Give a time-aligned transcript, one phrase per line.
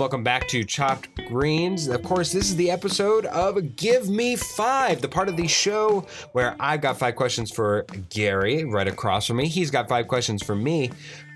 [0.00, 1.86] welcome back to Chopped Greens.
[1.86, 6.06] Of course, this is the episode of Give Me Five, the part of the show
[6.32, 9.46] where I've got five questions for Gary right across from me.
[9.46, 10.90] He's got five questions for me.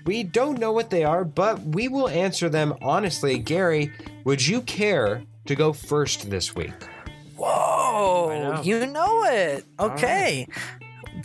[0.07, 3.37] We don't know what they are, but we will answer them honestly.
[3.37, 3.91] Gary,
[4.23, 6.73] would you care to go first this week?
[7.37, 8.63] Whoa, know.
[8.63, 9.63] you know it.
[9.79, 10.47] Okay.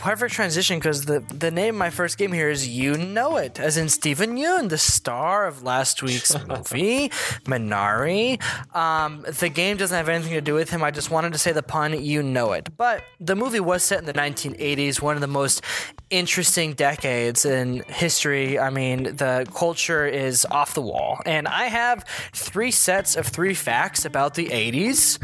[0.00, 3.60] Perfect transition because the, the name of my first game here is You Know It,
[3.60, 7.10] as in Steven Yeun, the star of last week's movie,
[7.44, 8.42] Minari.
[8.74, 10.82] Um, the game doesn't have anything to do with him.
[10.82, 12.74] I just wanted to say the pun, You Know It.
[12.78, 15.62] But the movie was set in the 1980s, one of the most
[16.08, 18.58] interesting decades in history.
[18.58, 21.20] I mean, the culture is off the wall.
[21.26, 25.18] And I have three sets of three facts about the 80s.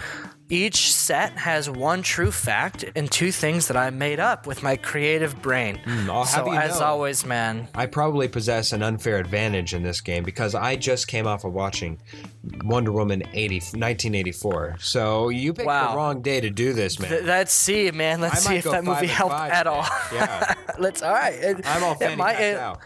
[0.48, 4.76] Each set has one true fact and two things that I made up with my
[4.76, 5.80] creative brain.
[5.84, 10.00] Hmm, I'll so, as know- always, man, I probably possess an unfair advantage in this
[10.00, 11.98] game because I just came off of watching
[12.64, 14.76] Wonder Woman 80, 1984.
[14.78, 15.90] So you picked Wow.
[15.90, 17.10] the wrong day to do this, man.
[17.10, 18.20] th- let's see, man.
[18.20, 19.84] Let's see if that movie helped at all.
[20.14, 20.54] Yeah.
[20.78, 21.02] let's.
[21.02, 21.34] All right.
[21.34, 22.80] It- I'm all it might- it- out.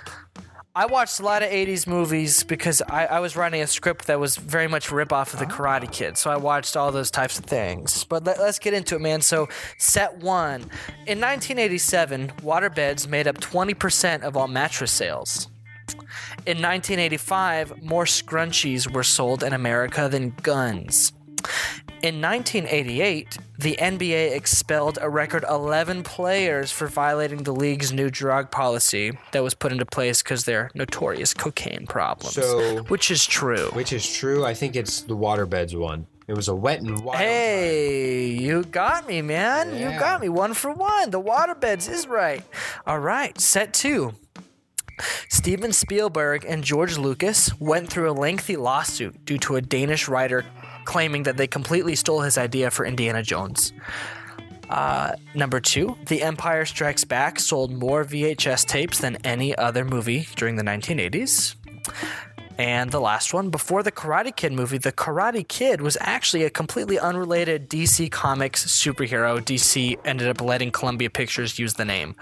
[0.80, 4.18] I watched a lot of 80s movies because I, I was writing a script that
[4.18, 6.16] was very much a ripoff of The Karate Kid.
[6.16, 8.04] So I watched all those types of things.
[8.04, 9.20] But let, us get into it, man.
[9.20, 10.62] So, set one.
[11.06, 15.48] In 1987, waterbeds made up 20% of all mattress sales.
[16.46, 21.12] In 1985, more scrunchies were sold in America than guns.
[22.02, 28.50] In 1988, the NBA expelled a record 11 players for violating the league's new drug
[28.50, 32.34] policy that was put into place because their notorious cocaine problems.
[32.34, 33.68] So- which is true.
[33.74, 34.46] Which is true.
[34.46, 36.06] I think it's the waterbeds one.
[36.26, 37.18] It was a wet and wild.
[37.18, 39.76] Hey, you got me, man.
[39.76, 40.28] You got me.
[40.28, 41.10] One for one.
[41.10, 42.44] The waterbeds is right.
[42.86, 44.14] All right, set two.
[45.28, 50.44] Steven Spielberg and George Lucas went through a lengthy lawsuit due to a Danish writer
[50.84, 53.72] claiming that they completely stole his idea for Indiana Jones.
[54.68, 60.28] Uh, number two, The Empire Strikes Back sold more VHS tapes than any other movie
[60.36, 61.56] during the 1980s.
[62.56, 66.50] And the last one, before the Karate Kid movie, the Karate Kid was actually a
[66.50, 69.40] completely unrelated DC Comics superhero.
[69.40, 72.14] DC ended up letting Columbia Pictures use the name.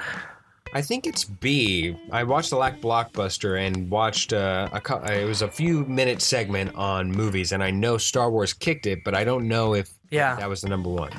[0.74, 1.96] I think it's B.
[2.12, 6.74] I watched the Lack Blockbuster and watched uh, a it was a few minute segment
[6.74, 10.36] on movies, and I know Star Wars kicked it, but I don't know if Yeah.
[10.36, 11.10] that was the number one.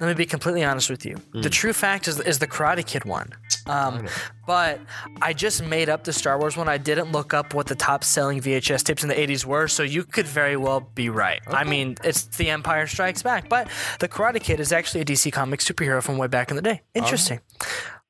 [0.00, 1.16] Let me be completely honest with you.
[1.32, 3.32] The true fact is, is the Karate Kid one.
[3.66, 4.06] Um,
[4.46, 4.80] but
[5.20, 6.68] I just made up the Star Wars one.
[6.68, 9.82] I didn't look up what the top selling VHS tapes in the 80s were, so
[9.82, 11.40] you could very well be right.
[11.48, 13.68] I mean, it's The Empire Strikes Back, but
[13.98, 16.82] the Karate Kid is actually a DC Comics superhero from way back in the day.
[16.94, 17.40] Interesting.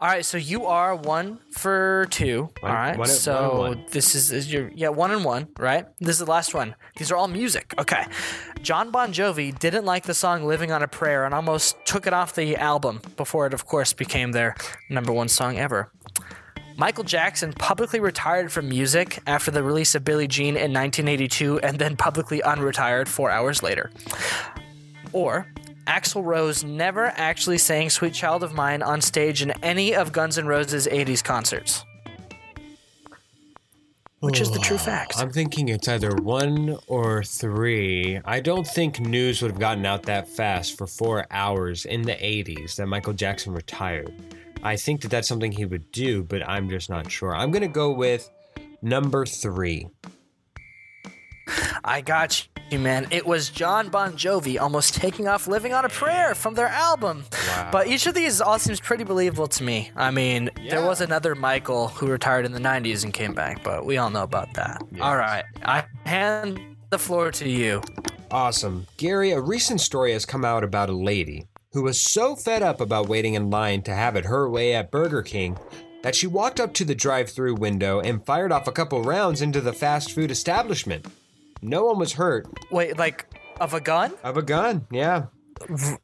[0.00, 2.50] All right, so you are one for two.
[2.60, 3.84] One- all right, one so one one.
[3.90, 5.86] this is, is your yeah one and one, right?
[5.98, 6.76] This is the last one.
[6.96, 7.74] These are all music.
[7.80, 8.06] Okay,
[8.62, 12.12] Jon Bon Jovi didn't like the song "Living on a Prayer" and almost took it
[12.12, 14.54] off the album before it, of course, became their
[14.88, 15.90] number one song ever.
[16.76, 21.80] Michael Jackson publicly retired from music after the release of Billie Jean in 1982 and
[21.80, 23.90] then publicly unretired four hours later.
[25.12, 25.48] Or
[25.88, 30.36] Axl Rose never actually sang Sweet Child of Mine on stage in any of Guns
[30.36, 31.82] N' Roses' 80s concerts.
[34.20, 35.14] Which is the true fact.
[35.16, 38.20] I'm thinking it's either one or three.
[38.24, 42.16] I don't think news would have gotten out that fast for four hours in the
[42.16, 44.12] 80s that Michael Jackson retired.
[44.62, 47.34] I think that that's something he would do, but I'm just not sure.
[47.34, 48.28] I'm going to go with
[48.82, 49.88] number three.
[51.84, 53.06] I got you, man.
[53.10, 57.24] It was Jon Bon Jovi almost taking off Living on a Prayer from their album.
[57.48, 57.68] Wow.
[57.72, 59.90] But each of these all seems pretty believable to me.
[59.96, 63.86] I mean, there was another Michael who retired in the 90s and came back, but
[63.86, 64.82] we all know about that.
[65.00, 65.44] All right.
[65.64, 66.60] I hand
[66.90, 67.82] the floor to you.
[68.30, 68.86] Awesome.
[68.96, 72.80] Gary, a recent story has come out about a lady who was so fed up
[72.80, 75.58] about waiting in line to have it her way at Burger King
[76.02, 79.42] that she walked up to the drive through window and fired off a couple rounds
[79.42, 81.06] into the fast food establishment.
[81.62, 83.26] No one was hurt Wait, like
[83.60, 84.12] of a gun?
[84.22, 84.86] of a gun.
[84.90, 85.26] Yeah.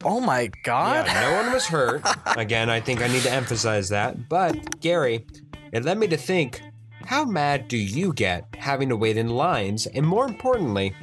[0.03, 1.05] Oh my god.
[1.07, 2.01] Yeah, no one was hurt.
[2.37, 4.27] Again, I think I need to emphasize that.
[4.27, 5.25] But, Gary,
[5.71, 6.61] it led me to think
[7.05, 9.85] how mad do you get having to wait in lines?
[9.87, 10.93] And more importantly,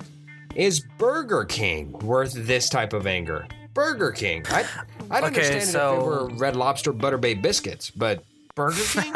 [0.55, 3.47] is Burger King worth this type of anger?
[3.73, 4.45] Burger King.
[4.51, 4.67] I,
[5.11, 8.23] I'd Okay, understand it if so- they were Red Lobster Butter Bay biscuits, but
[8.55, 9.13] Burger King?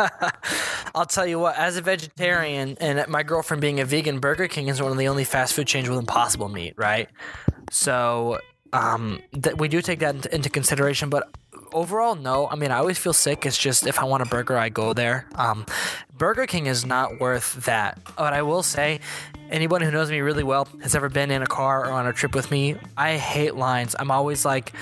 [0.94, 4.68] I'll tell you what, as a vegetarian and my girlfriend being a vegan, Burger King
[4.68, 7.08] is one of the only fast food chains with impossible meat, right?
[7.70, 8.38] So
[8.72, 11.10] um, that we do take that into- into consideration.
[11.10, 11.28] But
[11.72, 12.48] overall, no.
[12.48, 13.44] I mean, I always feel sick.
[13.46, 15.26] It's just if I want a burger, I go there.
[15.34, 15.66] Um,
[16.16, 17.98] Burger King is not worth that.
[18.16, 19.00] But I will say,
[19.50, 22.12] anyone who knows me really well has ever been in a car or on a
[22.12, 22.76] trip with me.
[22.96, 23.94] I hate lines.
[23.98, 24.72] I'm always like.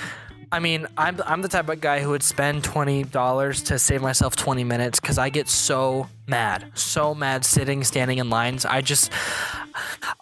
[0.51, 4.35] I mean, I'm, I'm the type of guy who would spend $20 to save myself
[4.35, 8.65] 20 minutes because I get so mad, so mad sitting, standing in lines.
[8.65, 9.11] I just,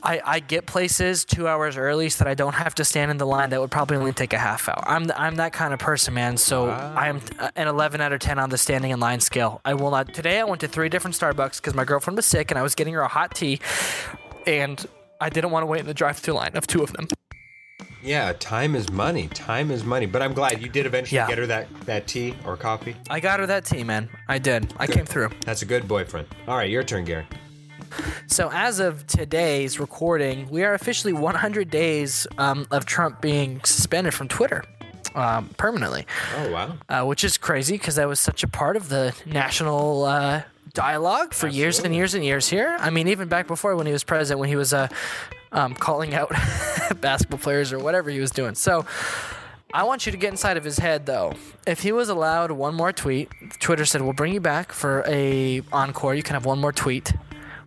[0.01, 3.17] I, I get places two hours early so that I don't have to stand in
[3.17, 4.83] the line that would probably only take a half hour.
[4.87, 6.37] I'm, I'm that kind of person, man.
[6.37, 9.61] So I'm uh, an 11 out of 10 on the standing in line scale.
[9.65, 10.13] I will not.
[10.13, 12.75] Today I went to three different Starbucks because my girlfriend was sick and I was
[12.75, 13.59] getting her a hot tea
[14.45, 14.85] and
[15.19, 17.07] I didn't want to wait in the drive through line of two of them.
[18.03, 19.27] Yeah, time is money.
[19.29, 20.05] Time is money.
[20.05, 21.27] But I'm glad you did eventually Yeah.
[21.27, 22.95] get her that, that tea or coffee.
[23.09, 24.09] I got her that tea, man.
[24.27, 24.73] I did.
[24.77, 25.29] I came through.
[25.45, 26.27] That's a good boyfriend.
[26.47, 27.25] All right, your turn, Gary.
[28.27, 34.13] So, as of today's recording, we are officially 100 days um, of Trump being suspended
[34.15, 34.63] from Twitter
[35.15, 36.05] um, permanently,
[36.37, 36.73] Oh, wow.
[36.89, 40.41] uh, which is crazy because that was such a part of the national uh,
[40.73, 42.75] dialogue for years and years and years here.
[42.79, 44.87] I mean, even back before when he was president, when he was uh,
[45.53, 46.29] um, calling out
[47.01, 48.55] basketball players or whatever he was doing.
[48.55, 48.85] So,
[49.73, 51.33] I want you to get inside of his head though.
[51.65, 53.29] If he was allowed one more tweet,
[53.59, 56.13] Twitter said we'll bring you back for a encore.
[56.13, 57.11] You can have one more tweet.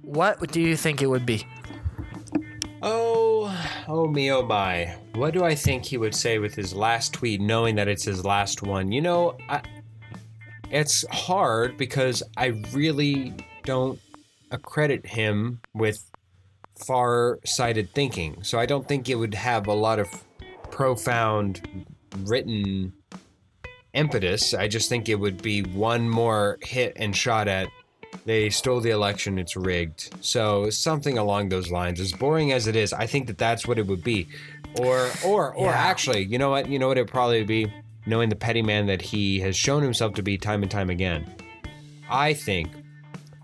[0.02, 1.44] What do you think it would be?
[2.80, 3.52] Oh,
[3.88, 4.94] oh me, oh my.
[5.14, 8.24] What do I think he would say with his last tweet, knowing that it's his
[8.24, 8.92] last one?
[8.92, 9.62] You know, I,
[10.70, 13.34] it's hard because I really
[13.64, 13.98] don't
[14.52, 16.08] accredit him with
[16.78, 18.42] far sighted thinking.
[18.42, 20.08] So I don't think it would have a lot of
[20.70, 21.86] profound
[22.24, 22.92] written
[23.94, 24.52] impetus.
[24.54, 27.68] I just think it would be one more hit and shot at
[28.24, 32.74] they stole the election it's rigged so something along those lines as boring as it
[32.74, 34.26] is i think that that's what it would be
[34.80, 35.72] or or or Yeah.
[35.76, 37.70] actually you know what you know what it'd probably be
[38.06, 41.30] knowing the petty man that he has shown himself to be time and time again
[42.08, 42.70] i think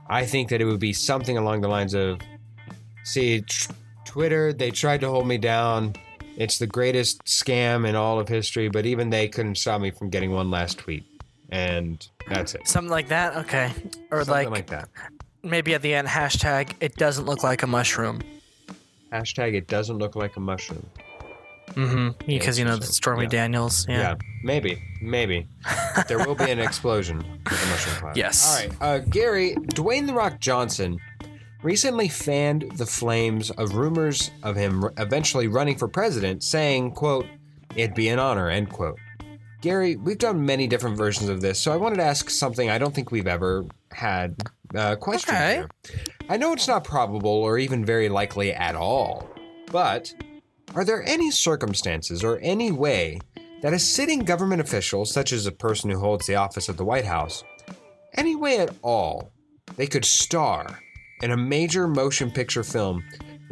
[0.08, 2.18] i think that it would be something along the lines of
[3.04, 3.72] see tr-
[4.04, 5.94] twitter they tried to hold me down
[6.36, 10.08] it's the greatest scam in all of history but even they couldn't stop me from
[10.10, 11.04] getting one last tweet
[11.50, 13.36] and that's it Something like that?
[13.36, 13.72] Okay.
[14.10, 14.88] Or like something like, like that
[15.42, 18.22] maybe at the end, hashtag, it doesn't look like a mushroom.
[19.12, 20.86] Hashtag it doesn't look like a mushroom.
[21.72, 22.26] Mm-hmm.
[22.26, 22.86] Because, you know, the.
[22.86, 23.28] Stormy Yeah.
[23.28, 23.86] Daniels.
[23.88, 24.14] Yeah, Yeah.
[24.44, 25.46] maybe, maybe.
[26.08, 28.16] there will be an explosion with the mushroom cloud.
[28.24, 28.46] Yes.
[28.48, 30.98] All right, uh, Gary, Dwayne the Rock Johnson
[31.62, 37.26] recently fanned the flames of rumors of him eventually running for president, saying, "quote
[37.74, 38.98] It'd be an honor." End quote.
[39.62, 42.78] Gary, we've done many different versions of this, so I wanted to ask something I
[42.78, 44.34] don't think we've ever had
[44.74, 45.54] uh, question Okay.
[45.54, 45.68] here.
[46.28, 49.28] I know it's not probable or even very likely at all,
[49.70, 50.12] but
[50.74, 53.20] are there any circumstances or any way
[53.62, 56.84] that a sitting government official, such as a person who holds the office of the
[56.84, 57.44] White House,
[58.14, 59.30] any way at all,
[59.76, 60.80] they could star
[61.22, 63.02] in a major motion picture film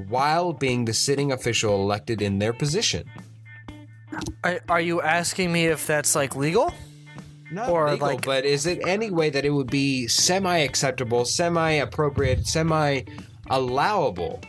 [0.08, 3.08] while being the sitting official elected in their position?
[4.44, 6.74] Are, are you asking me if that's like legal?
[7.52, 12.46] Not Or, legal, like- but is it any way that it would be semi-acceptable, semi-appropriate,
[12.46, 14.40] semi-allowable?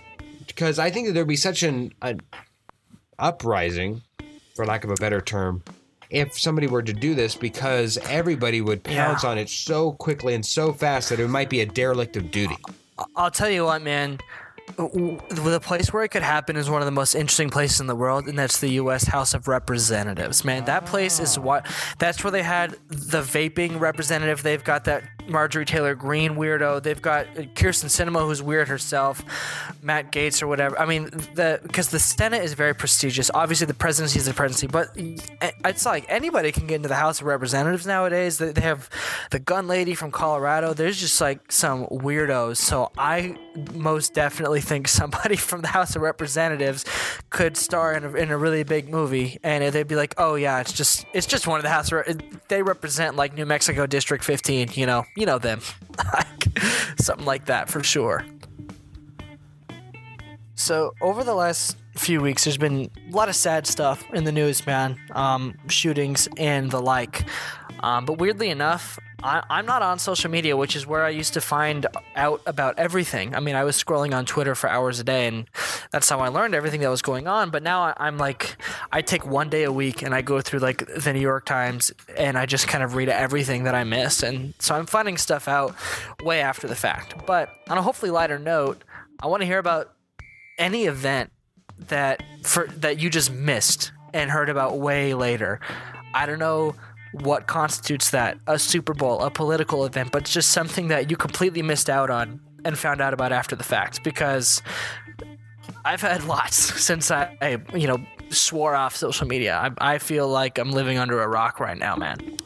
[0.47, 2.21] Because I think that there'd be such an, an
[3.17, 4.01] uprising,
[4.55, 5.63] for lack of a better term,
[6.11, 9.29] if somebody were to do this, because everybody would pounce Yeah.
[9.31, 12.57] on it so quickly and so fast that it might be a derelict of duty.
[13.15, 14.19] I'll tell you what, man.
[14.77, 14.87] Uh,
[15.29, 17.95] the place where it could happen is one of the most interesting places in the
[17.95, 19.05] world, and that's the U.S.
[19.05, 20.45] House of Representatives.
[20.45, 21.65] Man, that place is what.
[21.99, 24.43] That's where they had the vaping representative.
[24.43, 26.81] They've got that Marjorie Taylor Greene weirdo.
[26.83, 29.23] They've got uh, Kyrsten Sinema, who's weird herself.
[29.81, 30.79] Matt Gaetz or whatever.
[30.79, 33.31] I mean, the because the Senate is very prestigious.
[33.33, 34.89] Obviously, the presidency is the presidency, but
[35.65, 38.37] it's like anybody can get into the House of Representatives nowadays.
[38.37, 38.89] They have
[39.31, 40.73] the gun lady from Colorado.
[40.73, 42.57] There's just like some weirdos.
[42.57, 43.37] So I
[43.73, 46.85] most definitely think somebody from the House of Representatives
[47.29, 50.59] could star in a, in a really big movie, and they'd be like, "Oh yeah,
[50.59, 51.91] it's just it's just one of the House.
[51.91, 52.03] Re-
[52.47, 54.69] they represent like New Mexico District 15.
[54.73, 55.61] You know, you know them,
[56.97, 58.25] something like that for sure."
[60.55, 64.31] So over the last few weeks, there's been a lot of sad stuff in the
[64.31, 64.99] news, man.
[65.11, 67.23] Um, shootings and the like.
[67.81, 71.33] Um, but weirdly enough, I, I'm not on social media, which is where I used
[71.33, 71.85] to find
[72.15, 73.35] out about everything.
[73.35, 75.47] I mean, I was scrolling on Twitter for hours a day, and
[75.91, 77.49] that's how I learned everything that was going on.
[77.49, 78.55] But now I, I'm like,
[78.91, 81.91] I take one day a week and I go through like the New York Times
[82.17, 84.23] and I just kind of read everything that I miss.
[84.23, 85.75] And so I'm finding stuff out
[86.23, 87.25] way after the fact.
[87.25, 88.83] But on a hopefully lighter note,
[89.21, 89.93] I want to hear about
[90.57, 91.31] any event
[91.77, 95.59] that for that you just missed and heard about way later.
[96.13, 96.75] I don't know
[97.13, 101.61] what constitutes that a Super Bowl, a political event, but just something that you completely
[101.61, 104.61] missed out on and found out about after the fact because
[105.83, 107.97] I've had lots since I, I you know,
[108.29, 109.73] swore off social media.
[109.79, 112.37] I, I feel like I'm living under a rock right now, man.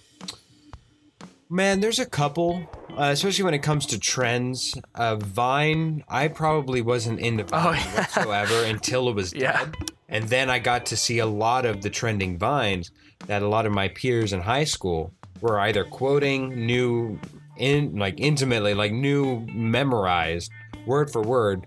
[1.47, 2.67] Man, there's a couple,
[2.97, 4.75] uh, especially when it comes to trends.
[4.95, 7.99] Uh, Vine, I probably wasn't into Vine Oh, yeah.
[8.01, 9.59] whatsoever until it was Yeah.
[9.65, 9.75] dead.
[10.09, 12.89] And then I got to see a lot of the trending Vines
[13.27, 17.19] that a lot of my peers in high school were either quoting, new
[17.57, 20.51] in like intimately, like new memorized
[20.85, 21.65] word for word.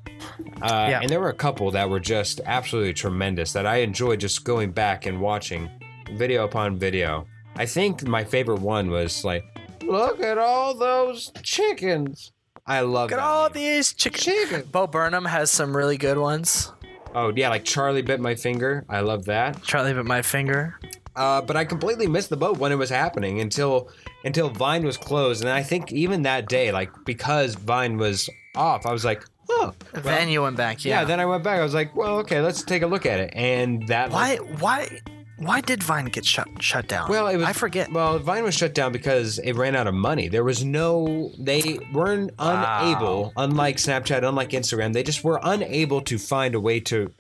[0.63, 1.01] Uh, Yeah.
[1.01, 4.71] And there were a couple that were just absolutely tremendous that I enjoyed just going
[4.71, 5.69] back and watching
[6.15, 7.27] video upon video.
[7.57, 9.45] I think my favorite one was like,
[9.83, 12.33] look at all those chickens.
[12.67, 14.25] I love Look at all these chickens.
[14.25, 14.63] Chicken.
[14.71, 16.71] Bo Burnham has some really good ones.
[17.15, 18.85] Oh yeah, like Charlie bit my finger.
[18.89, 19.63] I love that.
[19.63, 20.79] Charlie bit my finger.
[21.19, 23.91] Uh, but I completely missed the boat when it was happening until
[24.25, 28.87] until Vine was closed, and I think even that day, like because Vine was off,
[28.87, 29.75] I was like, oh.
[29.93, 31.01] well, then you went back, yeah.
[31.01, 31.05] yeah.
[31.05, 31.59] Then I went back.
[31.59, 33.33] I was like, well, okay, let's take a look at it.
[33.35, 34.37] And that why?
[34.37, 35.01] Why?
[35.39, 37.09] Why did Vine get shut shut down?
[37.09, 37.47] Well, it was.
[37.47, 37.93] I forget.
[37.93, 40.29] Well, Vine was shut down because it ran out of money.
[40.29, 41.33] There was no.
[41.37, 44.93] They weren't unable, unlike Snapchat, unlike Instagram.
[44.93, 47.13] They just were unable to find a way to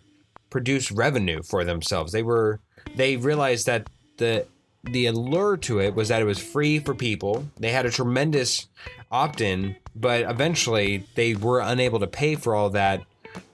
[0.50, 2.12] produce revenue for themselves.
[2.12, 2.60] They were.
[2.97, 4.47] They realized that the
[4.85, 7.47] the allure to it was that it was free for people.
[7.59, 8.68] They had a tremendous
[9.11, 13.02] opt-in, but eventually they were unable to pay for all that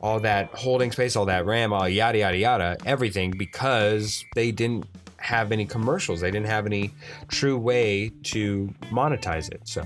[0.00, 4.86] all that holding space, all that RAM, all yada yada yada, everything because they didn't
[5.24, 6.20] have any commercials.
[6.20, 6.90] They didn't have any
[7.28, 9.62] true way to monetize it.
[9.64, 9.84] So,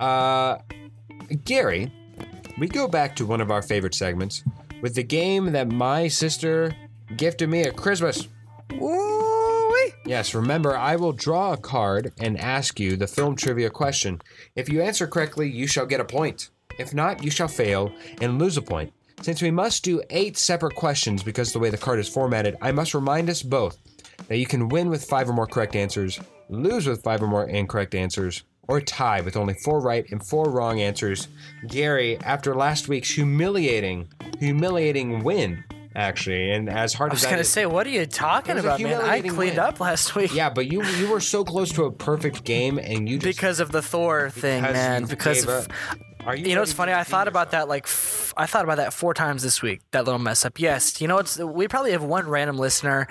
[0.00, 0.58] uh,
[1.44, 1.92] Gary,
[2.58, 4.44] we go back to one of our favorite segments
[4.80, 6.74] with the game that my sister
[7.16, 8.28] gifted me at Christmas.
[8.80, 9.92] Ooh-wee.
[10.06, 14.20] Yes, remember, I will draw a card and ask you the film trivia question.
[14.56, 16.50] If you answer correctly, you shall get a point.
[16.78, 18.92] If not, you shall fail and lose a point.
[19.20, 22.72] Since we must do eight separate questions because the way the card is formatted, I
[22.72, 23.78] must remind us both
[24.28, 27.48] that you can win with five or more correct answers, lose with five or more
[27.48, 31.28] incorrect answers, or tie with only four right and four wrong answers.
[31.68, 35.62] Gary, after last week's humiliating, humiliating win,
[35.94, 38.54] actually, and as hard as I as was gonna say, what are you talking It
[38.56, 39.00] was a about, man?
[39.02, 39.58] I cleaned win.
[39.58, 40.34] up last week.
[40.34, 43.60] yeah, but you you were so close to a perfect game, and you just Because
[43.60, 45.04] of the Thor thing, because man.
[45.04, 45.68] Because of.
[46.24, 46.50] Are you?
[46.50, 47.00] you know what's ready funny?
[47.00, 49.80] I thought about that like f- I thought about that four times this week.
[49.90, 50.60] That little mess up.
[50.60, 53.08] Yes, you know what's we probably have one random listener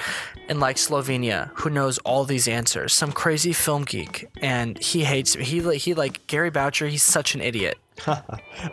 [0.47, 2.93] in like Slovenia who knows all these answers.
[2.93, 6.87] Some crazy film geek, and he hates he li- he like Gary Boucher.
[6.87, 7.77] He's such an idiot.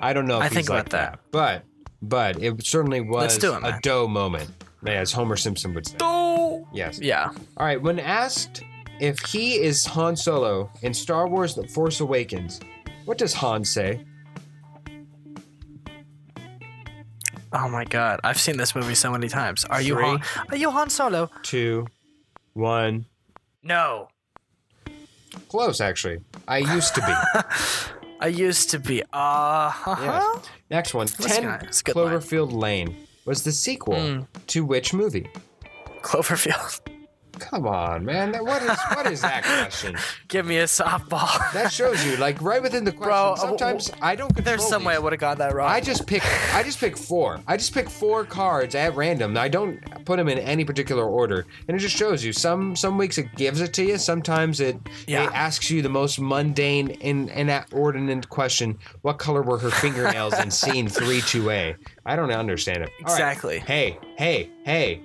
[0.00, 0.36] I don't know.
[0.36, 1.18] If I he's think like about that.
[1.32, 1.64] but
[2.02, 4.50] but it certainly was it, a dough moment,
[4.86, 5.96] as Homer Simpson would say.
[6.00, 6.98] Oh Yes.
[7.00, 7.30] yeah.
[7.56, 7.80] All right.
[7.80, 8.62] When asked
[9.00, 12.60] if he is Han Solo in Star Wars: The Force Awakens,
[13.04, 14.04] what does Han say?
[17.52, 19.64] Oh my god, I've seen this movie so many times.
[19.64, 20.20] Are you Han?
[20.50, 21.30] Are you Han Solo?
[21.42, 21.86] Two,
[22.52, 23.06] one.
[23.62, 24.08] No.
[25.48, 26.18] Close, actually.
[26.46, 27.94] I used to be.
[28.20, 29.02] I used to be.
[29.12, 29.96] Uh huh.
[30.00, 30.48] Yes.
[30.70, 31.06] Next one.
[31.06, 31.60] Ten good.
[31.66, 32.06] That's a good line.
[32.20, 34.26] Cloverfield Lane was the sequel Mm.
[34.48, 35.28] to which movie?
[36.02, 36.80] Cloverfield.
[37.38, 38.32] Come on, man.
[38.32, 39.96] That- What is what is that question?
[40.28, 41.52] Give me a softball.
[41.52, 43.08] That shows you, like, right within the question.
[43.08, 45.70] Bro, uh, sometimes I don't control There's some way I would have got that wrong.
[45.70, 46.22] I just pick.
[46.54, 47.40] I just pick four.
[47.46, 49.36] I just pick four cards at random.
[49.36, 52.32] I don't put them in any particular order, and it just shows you.
[52.32, 53.98] Some some weeks it gives it to you.
[53.98, 54.76] Sometimes it
[55.06, 55.24] Yeah.
[55.24, 60.50] it asks you the most mundane and inordinate question: What color were her fingernails in
[60.50, 61.76] scene three two A?
[62.04, 62.90] I don't understand it.
[63.00, 63.12] All right.
[63.12, 63.58] Exactly.
[63.60, 65.02] Hey, hey, hey!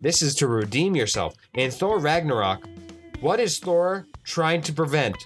[0.00, 1.34] This is to redeem yourself.
[1.56, 2.66] In Thor Ragnarok,
[3.20, 5.16] what is Thor trying to prevent?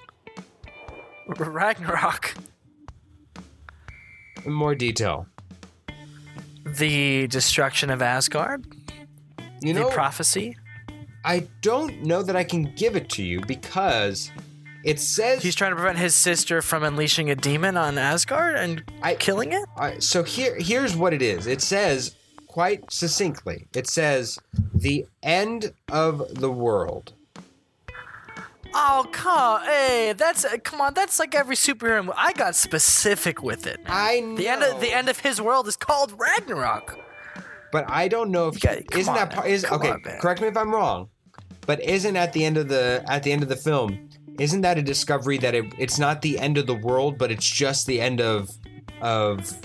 [1.26, 2.34] Ragnarok.
[4.44, 5.26] In more detail.
[6.64, 8.64] The destruction of Asgard.
[9.60, 10.56] You the prophecy.
[11.24, 14.30] I don't know that I can give it to you because
[14.84, 18.82] it says He's trying to prevent his sister from unleashing a demon on Asgard and
[19.02, 19.64] I- killing it.
[19.76, 21.46] I- so here here's what it is.
[21.46, 22.14] It says
[22.50, 23.68] quite succinctly.
[23.74, 24.36] It says
[24.74, 27.12] the end of the world.
[28.74, 30.94] Oh come, hey, that's uh, come on.
[30.94, 32.04] That's like every superhero.
[32.04, 32.16] Movie.
[32.16, 33.80] I got specific with it.
[33.86, 36.98] I know, The end of the end of his world is called Ragnarok.
[37.72, 39.90] but I don't know if come isn't that part is okay.
[39.90, 41.08] on, correct me if I'm wrong,
[41.66, 44.76] but isn't at the end of the at the end of the film, isn't that
[44.78, 48.00] a discovery that it, it's not the end of the world, but it's just the
[48.00, 48.50] end of
[49.00, 49.56] of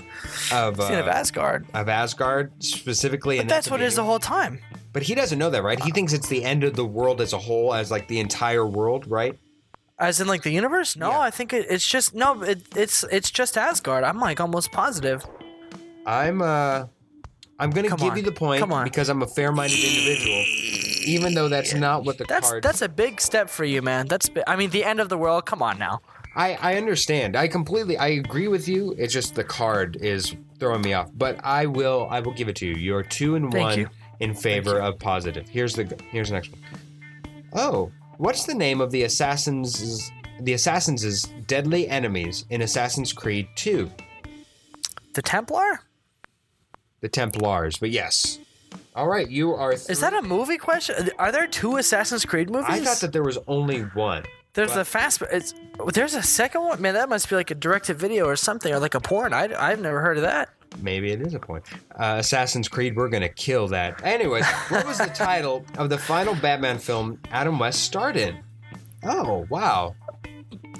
[0.52, 1.66] of end of uh, Asgard.
[1.74, 4.60] of Asgard specifically, But and that's what it is the whole time.
[4.92, 5.78] But he doesn't know that, right?
[5.82, 8.66] He thinks it's the end of the world as a whole, as like the entire
[8.66, 9.38] world, right?
[9.98, 10.96] As in like the universe?
[10.96, 11.20] No, Yeah.
[11.20, 12.42] I think it, it's just no.
[12.42, 14.04] It, it's it's just Asgard.
[14.04, 15.24] I'm like almost positive.
[16.06, 16.86] I'm uh
[17.58, 18.16] I'm gonna Come give on.
[18.18, 18.84] you the point Come on.
[18.84, 20.44] because I'm a fair-minded individual,
[21.06, 22.62] even though that's not what the That's card.
[22.62, 24.06] that's a big step for you, man.
[24.06, 25.46] That's I mean the end of the world.
[25.46, 26.00] Come on now.
[26.36, 27.34] I I understand.
[27.34, 28.94] I completely I agree with you.
[28.98, 31.10] It's just the card is throwing me off.
[31.14, 32.74] But I will I will give it to you.
[32.74, 33.88] You're two and Thank one you.
[34.20, 35.48] in favor of positive.
[35.48, 36.60] Here's the here's the next one.
[37.54, 43.90] Oh, what's the name of the assassins the assassins' deadly enemies in Assassin's Creed 2?
[45.14, 45.80] The Templar?
[47.00, 47.78] The Templars.
[47.78, 48.38] But yes.
[48.94, 49.72] All right, you are.
[49.72, 51.10] Is that a movie question?
[51.18, 52.68] Are there two Assassin's Creed movies?
[52.68, 54.24] I thought that there was only one.
[54.56, 55.22] There's but- a fast.
[55.30, 55.54] It's
[55.92, 56.80] there's a second one.
[56.82, 59.32] Man, that must be like a directed video or something, or like a porn.
[59.32, 60.48] I I've never heard of that.
[60.82, 61.64] Maybe it is a point.
[61.94, 64.02] Uh, Assassin's Creed, we're gonna kill that.
[64.04, 68.36] Anyways, what was the title of the final Batman film Adam West starred in?
[69.04, 69.94] Oh wow.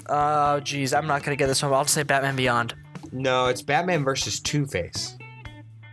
[0.09, 1.73] Oh, geez, I'm not gonna get this one.
[1.73, 2.75] I'll just say Batman Beyond.
[3.11, 5.17] No, it's Batman versus Two Face.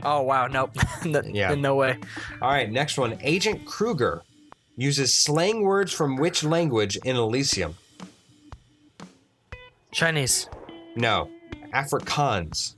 [0.03, 0.73] Oh wow, nope,
[1.05, 1.55] no, Yeah.
[1.55, 1.97] no way.
[2.43, 3.17] All right, next one.
[3.23, 4.23] Agent Kruger
[4.77, 7.77] uses slang words from which language in Elysium?
[9.93, 10.49] Chinese.
[10.97, 11.31] No,
[11.73, 12.75] Afrikaans.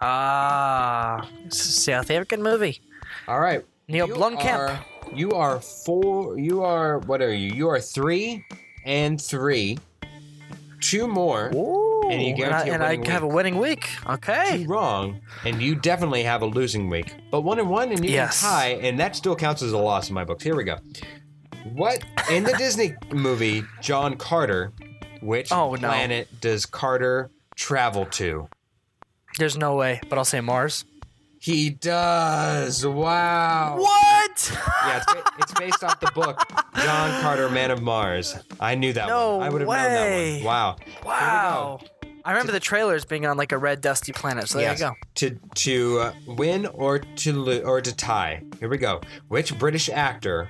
[0.00, 2.80] Ah, South African movie.
[3.26, 3.64] All right.
[3.88, 4.58] Neil you Blomkamp.
[4.58, 6.38] Are, you are four.
[6.38, 7.54] You are what are you?
[7.54, 8.44] You are three
[8.84, 9.78] and three.
[10.80, 11.50] Two more.
[11.54, 13.88] Ooh, And you and, guarantee and I winning have a winning week.
[14.08, 14.64] Okay.
[14.64, 17.14] two wrong, and you definitely have a losing week.
[17.30, 18.40] But one and one, and you Yes.
[18.40, 20.44] can tie, and that still counts as a loss in my books.
[20.44, 20.76] Here we go.
[21.72, 24.72] What in the Disney movie John Carter?
[25.22, 25.88] Which Oh, no.
[25.88, 28.48] planet does Carter travel to?
[29.38, 30.84] There's no way, but I'll say Mars.
[31.40, 32.86] He does.
[32.86, 33.76] Wow.
[33.78, 34.58] What?
[34.86, 36.38] Yeah, it's, ba- it's based off the book
[36.76, 38.34] John Carter, Man of Mars.
[38.60, 39.46] I knew that No one.
[39.46, 40.44] I would have known that one.
[40.44, 40.76] Wow.
[41.04, 41.80] Wow.
[42.26, 44.48] I remember the trailers being on like a red dusty planet.
[44.48, 44.80] So there Yes.
[44.80, 44.94] you go.
[45.16, 48.42] To to uh, win or to lo- or to tie.
[48.60, 49.00] Here we go.
[49.28, 50.48] Which British actor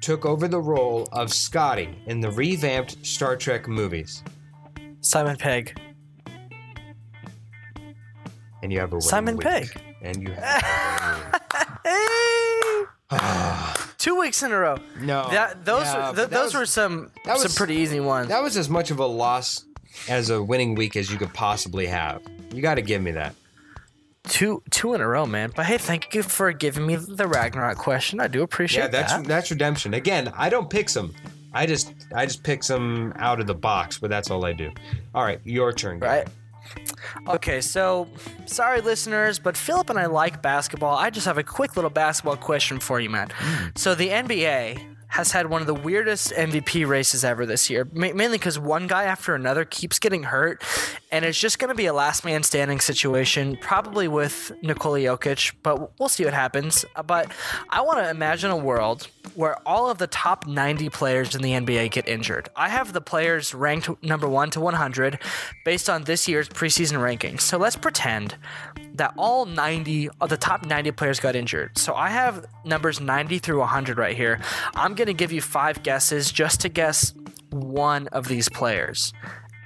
[0.00, 4.22] took over the role of Scotty in the revamped Star Trek movies?
[5.00, 5.78] Simon Pegg.
[8.62, 9.46] And you have a winning Simon week.
[9.46, 9.80] Pegg.
[10.02, 11.40] And you have
[11.84, 12.84] Hey!
[13.98, 14.78] Two weeks in a row.
[15.00, 15.28] no.
[15.30, 17.74] That those Yeah, were, but th- that those was- were some that some was- pretty
[17.76, 18.28] easy ones.
[18.28, 19.64] that was as much of a loss
[20.08, 22.22] as a winning week as you could possibly have.
[22.52, 23.34] You got to give me that.
[24.24, 25.52] two two in a row, man.
[25.54, 28.20] But hey, thank you for giving me the Ragnarok question.
[28.20, 28.92] I do appreciate that.
[28.92, 29.26] Yeah, that's that.
[29.26, 29.94] that's redemption.
[29.94, 31.14] Again, I don't pick some.
[31.52, 34.70] I just I just pick some out of the box, but that's all I do.
[35.14, 35.98] All right, your turn.
[35.98, 36.18] Gary.
[36.18, 36.28] Right.
[37.26, 38.06] Okay, so
[38.44, 40.98] sorry, listeners, but Philip and I like basketball.
[40.98, 43.30] I just have a quick little basketball question for you, man.
[43.34, 43.68] Hmm.
[43.74, 48.12] So the NBA has had one of the weirdest MVP races ever this year, ma-
[48.14, 50.62] mainly because one guy after another keeps getting hurt,
[51.10, 55.54] and it's just going to be a last man standing situation, probably with Nikola Jokic,
[55.62, 56.84] but we'll see what happens.
[56.94, 57.32] Uh, But
[57.70, 61.52] I want to imagine a world where all of the top 90 players in the
[61.52, 62.48] NBA get injured.
[62.54, 65.18] I have the players ranked number 1 to 100
[65.64, 67.40] based on this year's preseason rankings.
[67.42, 68.36] So let's pretend
[68.98, 71.76] that all 90 of the top 90 players got injured.
[71.78, 74.40] So I have numbers 90 through 100 right here.
[74.74, 77.14] I'm going to give you 5 guesses just to guess
[77.50, 79.12] one of these players.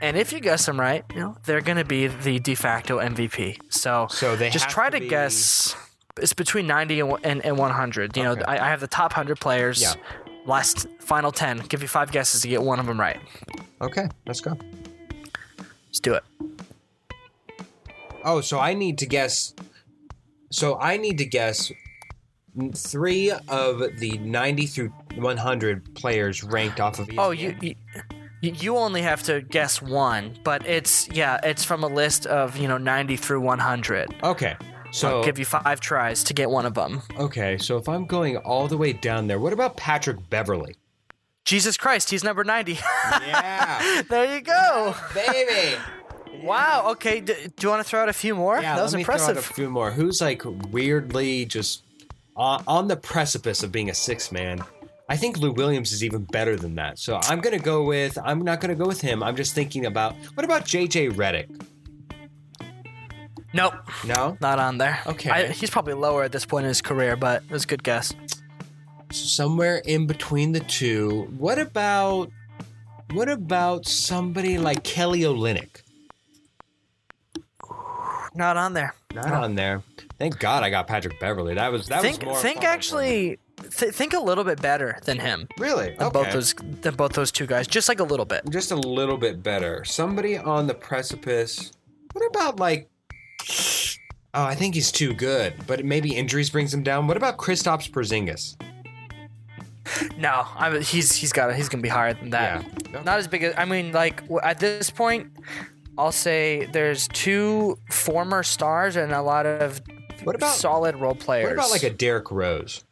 [0.01, 2.99] And if you guess them right, you know, they're going to be the de facto
[2.99, 3.59] MVP.
[3.68, 5.77] So, So they just try to to, be- guess
[6.18, 8.16] it's between 90 and, and, and 100.
[8.16, 9.81] You know, I, I have the top 100 players.
[9.81, 9.95] Yeah.
[10.45, 11.59] Last final 10.
[11.68, 13.18] Give you 5 guesses to get one of them right.
[13.81, 14.57] Okay, let's go.
[15.87, 16.25] Let's do it.
[18.24, 19.54] Oh, so I need to guess.
[20.50, 21.72] So I need to guess
[22.74, 27.14] three of the 90 through 100 players ranked off of ESPN.
[27.18, 27.74] Oh, you, you
[28.42, 32.66] you only have to guess one, but it's yeah, it's from a list of you
[32.68, 34.14] know 90 through 100.
[34.22, 34.56] Okay.
[34.90, 37.00] So I'll give you five tries to get one of them.
[37.18, 40.76] okay, so if I'm going all the way down there, what about Patrick Beverley?
[41.46, 42.78] Jesus Christ, he's number 90.
[43.26, 44.94] Yeah, there you go.
[45.14, 45.76] baby.
[46.42, 46.90] Wow.
[46.92, 47.20] Okay.
[47.20, 48.61] D- do you want to throw out a few more?
[48.61, 49.26] Yeah, that was let me impressive.
[49.26, 49.90] throw out a few more.
[49.90, 51.85] Who's like weirdly just
[52.37, 54.62] on, on the precipice of being a six man?
[55.09, 56.98] I think Lou Williams is even better than that.
[56.98, 58.16] So I'm gonna go with.
[58.24, 59.22] I'm not gonna go with him.
[59.22, 61.48] I'm just thinking about what about JJ Redick?
[63.55, 63.74] Nope,
[64.07, 65.00] No, not on there.
[65.07, 65.28] Okay.
[65.28, 67.83] I, he's probably lower at this point in his career, but it was a good
[67.83, 68.14] guess.
[69.11, 71.28] So somewhere in between the two.
[71.37, 72.31] What about
[73.12, 75.82] what about somebody like Kelly Olynyk?
[78.35, 78.95] Not on there.
[79.14, 79.83] Not on there.
[80.18, 81.55] Thank God I got Patrick Beverley.
[81.55, 82.75] That was that think was more think fun for me.
[82.75, 83.38] actually
[83.79, 85.49] th- think a little bit better than him.
[85.59, 85.95] Really?
[85.99, 88.42] Than both those than both those two guys, just like a little bit.
[88.51, 89.85] Just a little bit better.
[89.85, 91.73] Somebody on the precipice.
[92.12, 92.88] What about like?
[94.35, 97.07] Oh, I think he's too good, but maybe injuries brings him down.
[97.07, 98.57] What about Kristaps Porzingis?
[100.16, 102.64] No, I mean, he's he's got he's gonna be higher than that.
[102.92, 103.03] Yeah.
[103.03, 105.33] Not as big as I mean, like at this point,
[105.98, 109.81] I'll say there's two former stars and a lot of
[110.24, 111.46] What about solid role players.
[111.46, 112.85] what about like a Derrick Rose?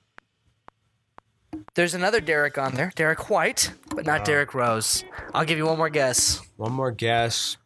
[1.74, 5.04] There's another Derek on there, Derrick White, but not Derrick Rose.
[5.32, 6.40] I'll give you one more guess.
[6.56, 7.56] One more guess.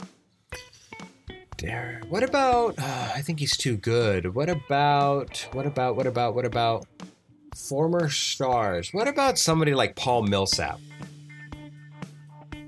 [1.57, 2.05] Derrick.
[2.11, 2.79] What about?
[2.79, 4.35] Uh, I think he's too good.
[4.35, 5.49] What about?
[5.53, 5.97] What about?
[5.97, 6.35] What about?
[6.35, 6.87] What about?
[7.57, 8.92] Former stars.
[8.92, 10.79] What about somebody like Paul Millsap?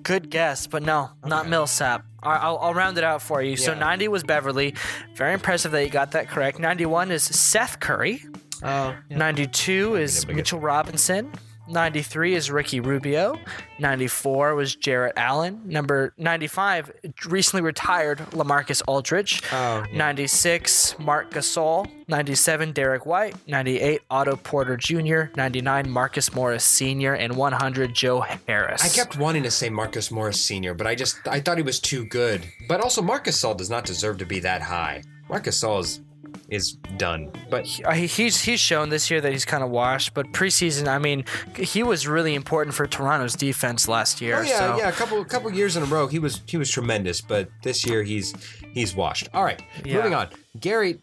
[0.07, 1.51] Good guess, but no, not Okay.
[1.51, 2.05] Millsap.
[2.23, 3.57] I'll, I'll round it out for you.
[3.57, 4.77] So 90 was Beverley.
[5.17, 6.61] Very impressive that you got that correct.
[6.61, 8.23] 91 is Seth Curry.
[8.63, 11.33] Oh, 92 is Mitchell Robinson.
[11.69, 13.39] 93 is Ricky Rubio.
[13.79, 15.61] 94 was Jarrett Allen.
[15.65, 16.93] Number 95,
[17.27, 19.43] recently retired LaMarcus Aldridge.
[19.53, 19.97] Oh, yeah.
[19.97, 21.91] 96, Marc Gasol.
[22.09, 23.35] 97, Derrick White.
[23.49, 25.25] 98, Otto Porter Jr.
[25.37, 27.15] 99, Marcus Morris Sr.
[27.15, 28.85] And 100, Joe Harris.
[28.85, 31.81] I kept wanting to say Marcus Morris Sr., but I just I thought he was
[31.81, 32.45] too good.
[32.69, 35.03] But also Marcus Gasol does not deserve to be that high.
[35.29, 36.01] Marcus Gasol is
[36.49, 37.31] is done.
[37.51, 40.87] But Uh, he- he's he's shown this year that he's kind of washed, but preseason,
[40.89, 41.25] I mean,
[41.57, 44.39] he was really important for Toronto's defense last year.
[44.39, 44.77] oh yeah, so.
[44.79, 47.21] yeah, a couple couple years in a row he was he was tremendous.
[47.21, 48.33] But this year he's
[48.73, 49.29] he's washed.
[49.35, 49.97] All right, Yeah.
[49.97, 50.29] moving on.
[50.61, 51.01] Gary,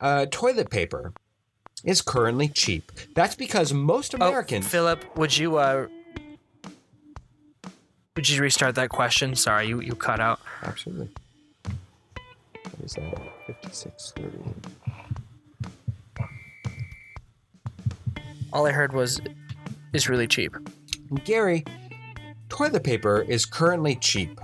[0.00, 1.12] uh, toilet paper
[1.84, 2.92] is currently cheap.
[3.14, 4.66] That's because most Oh, Americans.
[4.68, 5.86] Philip, would you uh,
[8.16, 9.34] would you restart that question?
[9.34, 10.40] Sorry, you you cut out.
[10.62, 11.08] Absolutely.
[12.78, 13.18] What is that?
[13.46, 14.38] Fifty-six thirty.
[18.52, 19.20] All I heard was
[19.92, 20.54] is really cheap.
[21.24, 21.64] Gary,
[22.48, 24.40] toilet paper is currently cheap.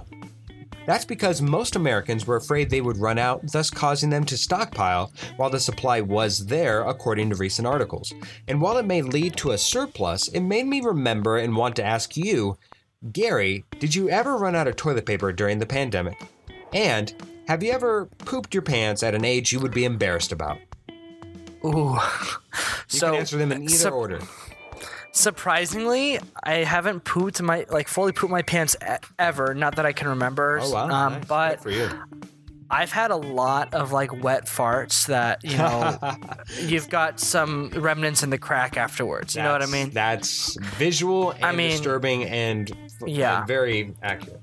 [0.86, 5.12] That's because most Americans were afraid they would run out, thus causing them to stockpile
[5.36, 8.12] while the supply was there, according to recent articles.
[8.48, 11.84] And while it may lead to a surplus, it made me remember and want to
[11.84, 12.58] ask you,
[13.12, 16.20] Gary, did you ever run out of toilet paper during the pandemic?
[16.74, 17.14] And
[17.48, 20.58] have you ever pooped your pants at an age you would be embarrassed about?
[21.64, 21.98] Ooh.
[22.90, 24.20] You so can answer them in either order.
[25.12, 29.54] surprisingly, I haven't pooped my like fully pooped my pants e- ever.
[29.54, 30.60] Not that I can remember.
[30.62, 30.84] Oh wow!
[30.88, 31.24] Um, nice.
[31.26, 31.88] but Good for you.
[32.70, 35.98] I've had a lot of like wet farts that you know
[36.60, 39.34] you've got some remnants in the crack afterwards.
[39.34, 39.90] You know what I mean?
[39.90, 42.70] That's visual and I mean- disturbing and
[43.06, 43.38] Yeah.
[43.38, 44.42] and very accurate.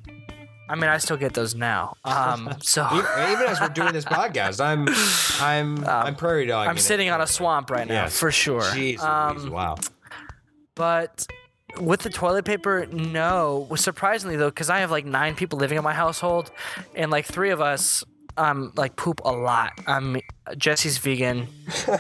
[0.72, 1.96] I mean, I still get those now.
[2.06, 4.88] Um, so Even as we're doing this podcast, I'm
[5.46, 6.68] I'm I'm prairie dog.
[6.68, 8.18] Um, I'm sitting on a swamp right now Yes.
[8.18, 8.62] for sure.
[8.62, 9.76] Jeez, Um, wow.
[10.76, 11.28] but
[11.80, 13.68] with the toilet paper, no.
[13.76, 16.52] Surprisingly though, because I have like nine people living in my household,
[16.96, 18.04] and like three of us
[18.38, 19.74] um like poop a lot.
[19.88, 20.20] Um,
[20.58, 21.48] Jesse's vegan.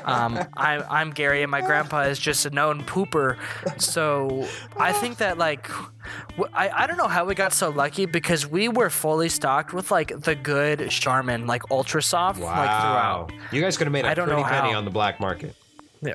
[0.05, 3.37] Um, I'm I'm Gary, and my grandpa is just a known pooper.
[3.81, 5.67] So I think that like.
[6.31, 9.71] w- I, I don't know how we got so lucky because we were fully stocked
[9.73, 13.27] with like the good Charmin, like ultra soft, like Wow.
[13.27, 13.53] throughout.
[13.53, 14.77] You guys could have made a I don't pretty know penny how.
[14.79, 15.55] on the black market.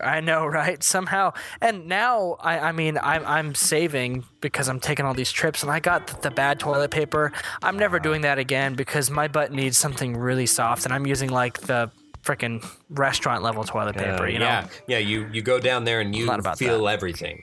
[0.03, 0.83] I know, right?
[0.83, 5.63] Somehow, and now I, I mean, I'm I'm saving because I'm taking all these trips,
[5.63, 7.33] and I got the, the bad toilet paper.
[7.63, 11.31] I'm never doing that again because my butt needs something really soft, and I'm using
[11.31, 11.91] like the
[12.23, 14.25] freaking restaurant level toilet paper.
[14.25, 14.99] Uh, you know, yeah, yeah.
[14.99, 17.43] You you go down there and you feel everything.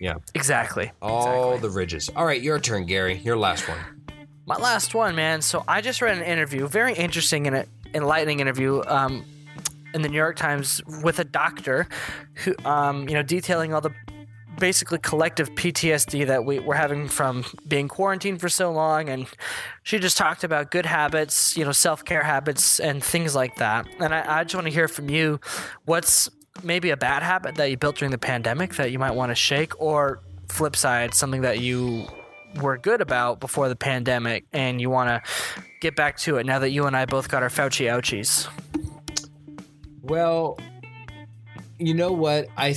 [0.00, 0.92] Yeah, exactly.
[1.02, 1.68] all exactly.
[1.68, 2.10] the ridges.
[2.16, 3.18] All right, your turn, Gary.
[3.18, 3.78] Your last one.
[4.46, 5.42] My last one, man.
[5.42, 9.24] So I just read an interview, very interesting and enlightening interview, um,
[9.94, 11.86] in the New York Times with a doctor,
[12.34, 13.92] who, um, you know, detailing all the
[14.58, 19.26] basically collective PTSD that we, we're having from being quarantined for so long, and
[19.82, 23.86] she just talked about good habits, you know, self care habits and things like that.
[23.98, 25.40] And I, I just want to hear from you,
[25.84, 26.30] what's
[26.62, 29.34] maybe a bad habit that you built during the pandemic that you might want to
[29.34, 32.06] shake, or flip side, something that you
[32.60, 35.30] were good about before the pandemic and you want to
[35.80, 38.48] get back to it now that you and I both got our Fauci ouchies.
[40.10, 40.58] Well,
[41.78, 42.48] you know what?
[42.56, 42.74] I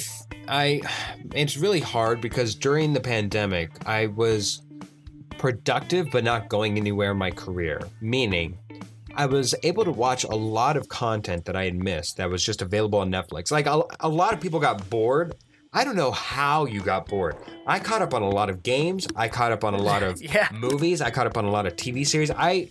[0.48, 0.82] I
[1.34, 4.62] it's really hard because during the pandemic, I was
[5.40, 7.82] productive but not going anywhere in my career.
[8.02, 8.60] Meaning,
[9.16, 12.44] I was able to watch a lot of content that I had missed that was
[12.46, 13.50] just available on Netflix.
[13.52, 15.34] Like a, a lot of people got bored.
[15.74, 17.36] I don't know how you got bored.
[17.66, 19.08] I caught up on a lot of games.
[19.16, 20.50] I caught up on a lot of Yeah.
[20.52, 21.02] movies.
[21.02, 22.30] I caught up on a lot of TV series.
[22.30, 22.70] I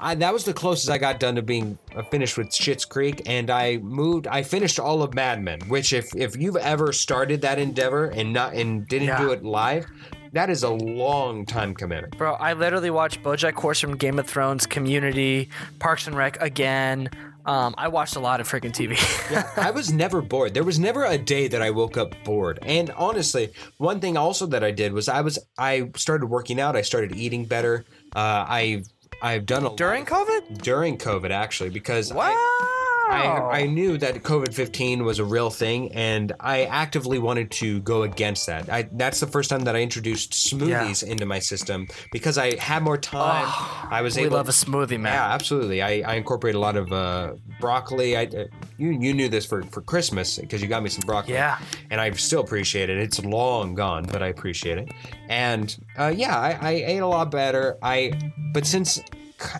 [0.00, 1.78] I, that was the closest I got done to being
[2.10, 4.26] finished with Schitt's Creek, and I moved.
[4.26, 8.32] I finished all of Mad Men, which if if you've ever started that endeavor and
[8.32, 9.18] not and didn't Yeah.
[9.18, 9.86] do it live,
[10.32, 12.18] that is a long time commitment.
[12.18, 17.08] Bro, I literally watched BoJack Horseman, Game of Thrones, Community, Parks and Rec again.
[17.46, 18.96] Um, I watched a lot of freaking TV.
[19.30, 20.54] Yeah, I was never bored.
[20.54, 22.58] There was never a day that I woke up bored.
[22.62, 26.74] And honestly, one thing also that I did was I was I started working out.
[26.74, 27.84] I started eating better.
[28.16, 28.82] Uh, I
[29.22, 30.62] I've done a lot During COVID?
[30.62, 32.32] during COVID actually because what?
[32.36, 32.83] I,
[33.14, 37.80] I I knew that COVID fifteen was a real thing, and I actively wanted to
[37.80, 38.68] go against that.
[38.70, 42.82] I that's the first time that I introduced smoothies into my system because I had
[42.82, 43.46] more time.
[43.90, 44.36] I was Oh, we able.
[44.36, 45.12] love a smoothie, man.
[45.14, 45.82] yeah, absolutely.
[45.82, 48.16] I, I incorporate a lot of uh, broccoli.
[48.16, 48.44] I uh,
[48.78, 51.34] you you knew this for for Christmas because you got me some broccoli.
[51.34, 51.58] Yeah.
[51.90, 52.98] and I still appreciate it.
[52.98, 54.88] It's long gone, but I appreciate it.
[55.28, 57.78] And uh, yeah, I, I ate a lot better.
[57.82, 58.12] I
[58.52, 59.00] but since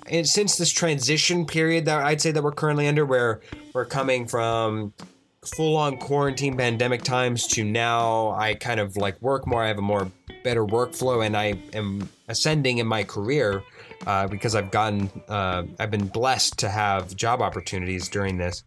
[0.09, 3.41] and since this transition period that I'd say that we're currently under, where
[3.73, 4.93] we're coming from
[5.47, 9.63] full on quarantine pandemic times to now I kind of like work more.
[9.63, 10.11] I have a more
[10.43, 13.63] better workflow and I am ascending in my career
[14.07, 18.65] uh, because I've gotten, uh, I've been blessed to have job opportunities during this.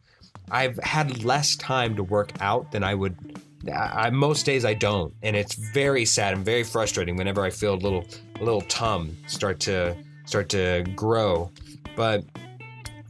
[0.50, 3.42] I've had less time to work out than I would.
[3.74, 7.74] I, most days I don't, and it's very sad and very frustrating whenever I feel
[7.74, 8.06] a little,
[8.40, 11.52] a little tum start to start to grow.
[11.96, 12.24] But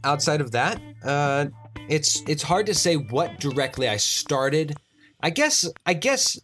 [0.04, 1.46] outside of that, uh,
[1.88, 4.76] it's it's hard to say what directly I started.
[5.20, 6.38] I guess I guess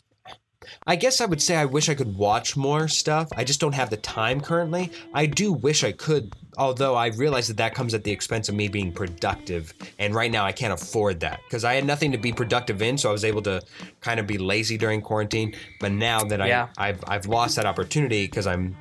[0.87, 3.29] I guess I would say I wish I could watch more stuff.
[3.37, 4.91] I just don't have the time currently.
[5.13, 8.55] I do wish I could, although I realize that that comes at the expense of
[8.55, 9.73] me being productive.
[9.99, 12.99] And right now I can't afford that because I had nothing to be productive in,
[12.99, 13.63] so I was able to
[14.01, 15.55] kind of be lazy during quarantine.
[15.81, 16.47] But now that I
[16.79, 18.77] I've I've lost that opportunity because I'm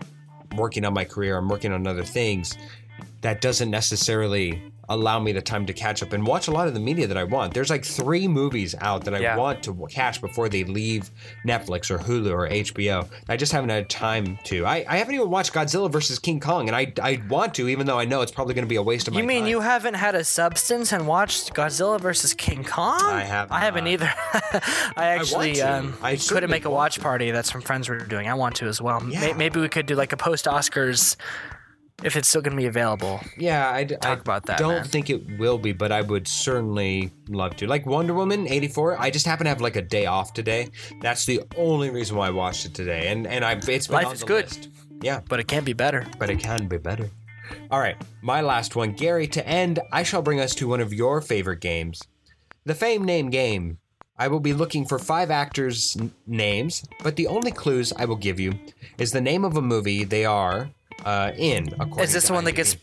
[0.58, 2.58] working on my career, I'm working on other things.
[3.22, 6.74] That doesn't necessarily allow me the time to catch up and watch a lot of
[6.74, 7.54] the media that I want.
[7.54, 9.38] There's like three movies out that I Yeah.
[9.38, 11.10] want to catch before they leave
[11.46, 13.08] Netflix or Hulu or HBO.
[13.30, 14.66] I just haven't had time to.
[14.66, 17.86] I, I haven't even watched Godzilla versus King Kong, and I I want to, even
[17.88, 19.24] though I know it's probably going to be a waste of my time.
[19.24, 19.50] You mean time.
[19.50, 23.00] you haven't had a substance and watched Godzilla versus King Kong?
[23.02, 24.12] I have I haven't either.
[24.98, 25.62] I actually to.
[25.62, 27.02] um, I couldn't make a watch to.
[27.02, 28.28] party that some friends were doing.
[28.28, 29.02] I want to as well.
[29.10, 29.34] Yeah.
[29.34, 31.16] Maybe we could do like a post Oscars
[32.04, 33.20] if it's still going to be available.
[33.38, 34.84] Yeah, I, Talk about that, don't man.
[34.86, 37.68] think it will be, but I would certainly love to.
[37.68, 40.70] Like Wonder Woman '84, I just happen to have like a day off today.
[41.02, 44.14] That's the only reason why I watched it today, and and I it's been Life
[44.14, 44.46] is good.
[44.46, 44.70] list.
[45.02, 46.06] Yeah, But it can't be better.
[46.18, 47.10] but it can be better.
[47.70, 49.28] All right, my last one, Gary.
[49.28, 52.02] To end, I shall bring us to one of your favorite games,
[52.66, 53.80] the Fame Name Game.
[54.18, 58.16] I will be looking for five actors' n- names, but the only clues I will
[58.16, 58.54] give you
[58.98, 60.70] is the name of a movie they are
[61.06, 61.74] uh, in.
[62.00, 62.78] Is this the one that gets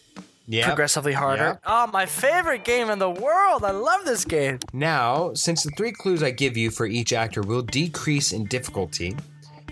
[0.46, 0.66] Yep.
[0.66, 1.60] progressively harder?
[1.64, 3.64] Oh, my favorite game in the world.
[3.64, 4.58] I love this game.
[4.72, 9.16] Now, since the three clues I give you for each actor will decrease in difficulty,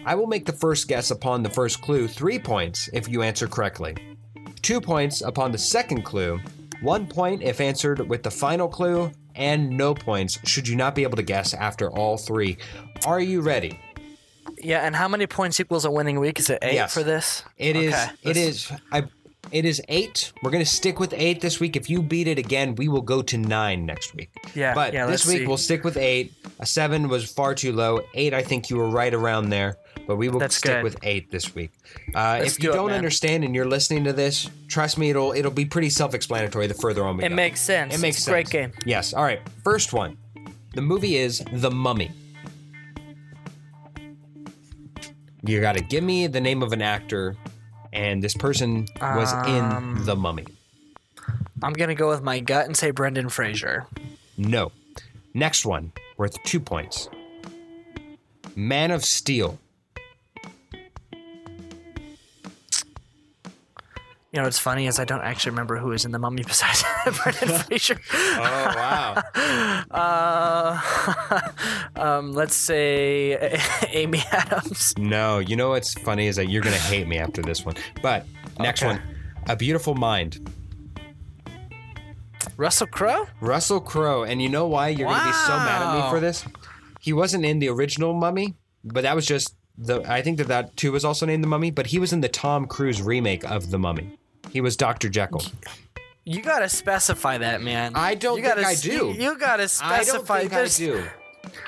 [0.07, 3.49] I will make the first guess upon the first clue three points if you answer
[3.49, 3.97] correctly,
[4.63, 6.39] two points upon the second clue,
[6.81, 11.03] one point if answered with the final clue, and no points should you not be
[11.03, 12.57] able to guess after all three.
[13.05, 13.81] Are you ready?
[14.59, 16.39] Yeah, and how many points equals a winning week?
[16.39, 16.95] Is it eight Yes.
[16.95, 17.43] for this?
[17.57, 17.93] It is.
[17.95, 18.73] Okay, It let's- is.
[18.93, 19.05] I.
[19.51, 20.33] It is eight.
[20.43, 21.75] We're gonna stick with eight this week.
[21.75, 24.31] If you beat it again, we will go to nine next week.
[24.55, 25.47] Yeah, But yeah, this week see.
[25.47, 26.35] we'll stick with eight.
[26.61, 28.01] A seven was far too low.
[28.15, 29.77] Eight, I think you were right around there.
[30.07, 30.83] But we will That's stick good.
[30.85, 31.71] with eight this week.
[32.15, 32.97] Uh, if you do don't man.
[32.97, 37.05] understand and you're listening to this, trust me, it'll it'll be pretty self-explanatory the further
[37.05, 37.33] on we It go.
[37.33, 37.95] It makes sense.
[37.95, 38.33] It makes It's sense.
[38.33, 38.73] great game.
[38.85, 39.15] Yes.
[39.15, 39.41] All right.
[39.65, 40.17] First one.
[40.75, 42.11] The movie is The Mummy.
[45.49, 47.35] You got to give me the name of an actor,
[47.91, 50.45] and this person was Um, in The Mummy.
[51.63, 53.87] I'm gonna go with my gut and say Brendan Fraser.
[54.37, 54.73] No.
[55.33, 57.09] Next one, worth two points.
[58.55, 59.59] Man of Steel.
[64.33, 66.85] You know what's funny is I don't actually remember who was in the Mummy besides
[67.23, 67.99] Brendan Fraser.
[68.12, 69.23] Oh wow!
[69.91, 71.41] Uh,
[71.97, 74.93] um, let's say Amy Adams.
[74.99, 77.77] no, you know what's funny is that you're gonna hate me after this one.
[78.03, 78.27] But
[78.61, 78.93] next Okay.
[78.93, 79.03] one,
[79.49, 80.51] A Beautiful Mind.
[82.57, 83.27] Russell Crowe.
[83.41, 86.45] Russell Crowe, and you know why you're gonna be so mad at me for this?
[87.01, 90.03] He wasn't in the original Mummy, but that was just the.
[90.11, 92.29] I think that that too was also named the Mummy, but he was in the
[92.29, 94.19] Tom Cruise remake of the Mummy.
[94.51, 95.43] He was Doctor Jekyll.
[96.25, 97.93] You gotta specify that, man.
[97.95, 98.91] I don't you think gotta, I s- do.
[98.91, 99.95] You, you gotta specify.
[99.95, 101.05] I don't think I do.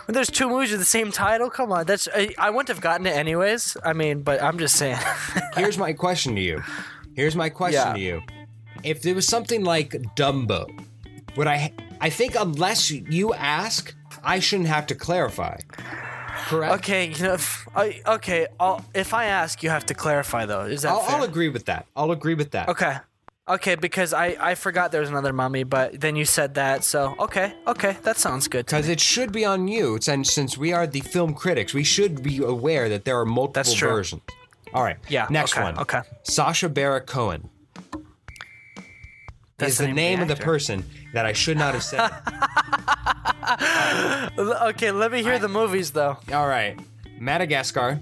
[0.07, 1.87] When there's two movies with the same title, come on.
[1.87, 3.77] That's I, I wouldn't have gotten it anyways.
[3.83, 4.99] I mean, but I'm just saying.
[5.55, 6.62] Here's my question to you.
[7.14, 7.92] Here's my question Yeah.
[7.94, 8.23] to you.
[8.85, 10.66] if there was something like Dumbo,
[11.37, 11.73] would I?
[12.01, 15.57] I think unless you ask, I shouldn't have to clarify.
[16.51, 16.75] Correct.
[16.75, 18.49] Okay, you know, if, I, okay.
[18.59, 20.63] I'll, if I ask, you have to clarify though.
[20.63, 21.17] Is that I'll, fair?
[21.19, 21.87] I'll agree with that.
[21.95, 22.69] I'll agree with that.
[22.69, 22.97] Okay.
[23.49, 27.17] Okay, because I, I forgot there was another mummy, but then you said that, so
[27.19, 28.67] okay, okay, that sounds good.
[28.67, 32.23] Because it should be on you, and since we are the film critics, we should
[32.23, 33.89] be aware that there are multiple That's true.
[33.91, 34.23] versions.
[34.73, 34.99] All right.
[35.09, 35.79] Yeah, Next okay, one.
[35.79, 36.03] okay.
[36.23, 37.49] Sacha Baron Cohen
[39.61, 41.75] That's is the the name name of of the the person that I should not
[41.75, 42.11] have said.
[44.38, 46.16] Okay, let me hear the movies though.
[46.33, 46.79] All right.
[47.18, 48.01] Madagascar.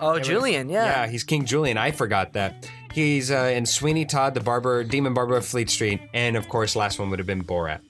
[0.00, 1.06] Oh, Julien, Yeah, yeah.
[1.08, 1.78] he's King Julien.
[1.78, 2.68] I forgot that.
[2.92, 6.76] He's uh, in Sweeney Todd, the barber, Demon Barber of Fleet Street, and of course,
[6.76, 7.80] last one would have been Borat.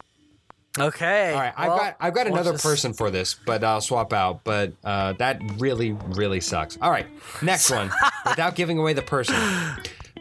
[0.78, 1.32] Okay.
[1.32, 4.44] All right, I've well, got I've got another person for this, but I'll swap out.
[4.44, 6.78] But uh, that really really sucks.
[6.80, 7.06] All right,
[7.42, 7.90] next one.
[8.26, 9.34] without giving away the person,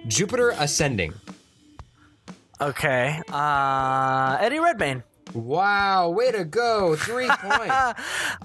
[0.08, 1.14] Jupiter ascending.
[2.62, 3.22] Okay.
[3.32, 5.04] Uh, Eddie Redmayne.
[5.34, 6.96] Wow, way to go!
[6.98, 7.74] Three points.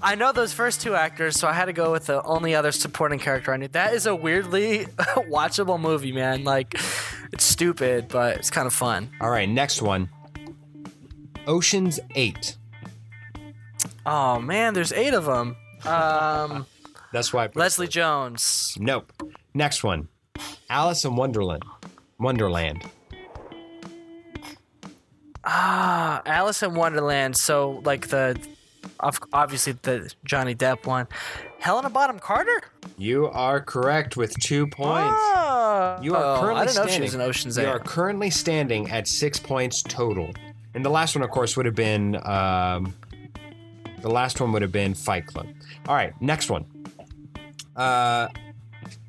[0.01, 2.71] I know those first two actors, so I had to go with the only other
[2.71, 3.67] supporting character I knew.
[3.67, 4.85] That is a weirdly
[5.29, 6.45] watchable movie, man.
[6.45, 6.75] Like,
[7.33, 9.09] it's stupid, but it's kind of fun.
[9.19, 10.09] All right, next one.
[11.45, 12.55] Ocean's Eight.
[14.05, 15.57] Oh man, there's eight of them.
[15.85, 16.65] Um,
[17.11, 17.43] That's why.
[17.43, 18.77] I put- Leslie Jones.
[18.79, 19.11] Nope.
[19.53, 20.07] Next one.
[20.69, 21.63] Alice in Wonderland.
[22.17, 22.83] Wonderland.
[25.49, 27.37] Ah, Alice in Wonderland.
[27.37, 28.37] So like the,
[29.33, 31.07] obviously the Johnny Depp one.
[31.59, 32.61] Helena Bonham Carter.
[32.97, 35.15] You are correct with two points.
[35.17, 36.93] Oh, You are currently I know standing.
[36.95, 40.33] she was in Ocean's you are currently standing at six points total.
[40.73, 42.93] And the last one, of course, would have been um,
[44.01, 45.47] the last one would have been Fight Club.
[45.87, 46.65] All right, next one.
[47.75, 48.27] Uh,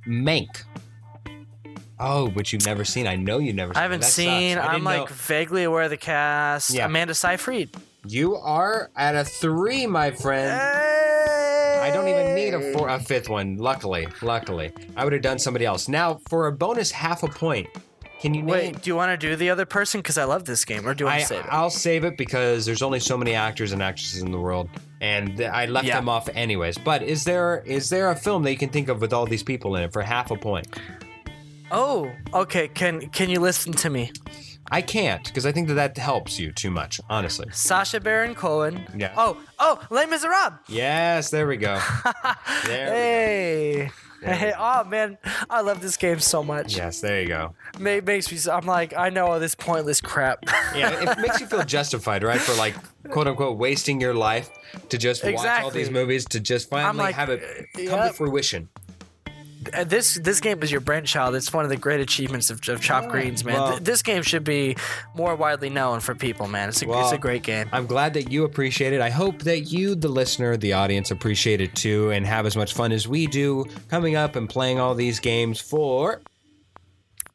[0.07, 0.63] Mank.
[2.01, 3.07] Oh, but you've never seen.
[3.07, 3.75] I know you've never.
[3.75, 4.59] seen I haven't That seen.
[4.59, 6.71] I I'm didn't like know- vaguely aware of the cast.
[6.71, 6.87] Yeah.
[6.87, 7.71] Amanda Seyfried.
[8.07, 10.51] You are at a three, my friend.
[10.51, 11.81] Hey!
[11.83, 13.57] I don't even need a, four, a fifth one.
[13.57, 15.89] Luckily, luckily, I would have done somebody else.
[15.89, 17.69] Now, for a bonus half a point,
[18.21, 18.51] can you name?
[18.53, 20.01] Wait, do you want to do the other person?
[20.01, 20.87] Because I love this game.
[20.89, 21.47] Or do you want I, to save it?
[21.51, 24.69] I'll save it because there's only so many actors and actresses in the world,
[25.01, 25.97] and I left Yeah.
[25.97, 26.79] them off anyways.
[26.79, 29.43] But is there is there a film that you can think of with all these
[29.45, 30.67] people in it for half a point?
[31.71, 32.69] Oh, okay.
[32.69, 34.13] Can can you listen to me?
[34.71, 37.49] I can't because I think that that helps you too much, honestly.
[37.53, 38.87] Sacha Baron Cohen.
[38.97, 39.15] Yeah.
[39.17, 40.59] Oh, oh, Les Miserables.
[40.69, 41.81] Yes, there we go.
[42.67, 42.87] there.
[42.93, 43.91] Hey.
[44.21, 45.17] Hey, oh man,
[45.49, 46.77] I love this game so much.
[46.77, 47.55] Yes, there you go.
[47.79, 48.53] Ma- makes me.
[48.53, 50.45] I'm like, I know all this pointless crap.
[50.75, 52.41] Yeah, it makes you feel justified, right?
[52.41, 52.75] For like
[53.11, 54.51] quote unquote wasting your life
[54.89, 58.69] to just watch all these movies to just finally like, have it come to fruition.
[59.75, 61.35] Uh, this this game is your brainchild.
[61.35, 63.55] It's one of the great achievements of, of Chop Greens, man.
[63.55, 64.77] Well- Th- this game should be
[65.15, 66.69] more widely known for people, man.
[66.69, 67.69] It's a, it's a great game.
[67.73, 69.01] I'm glad that you appreciate it.
[69.01, 72.75] I hope that you, the listener, the audience, appreciate it too and have as much
[72.75, 76.21] fun as we do coming up and playing all these games for.